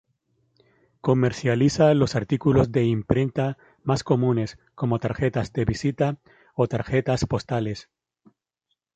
Comercializa 1.01 1.93
los 1.93 2.15
artículos 2.15 2.71
de 2.71 2.85
imprenta 2.85 3.59
más 3.83 4.03
comunes, 4.03 4.57
como 4.73 4.97
tarjetas 4.97 5.53
de 5.53 5.63
visita 5.63 6.17
o 6.55 6.67
tarjetas 6.67 7.25
postales. 7.25 7.87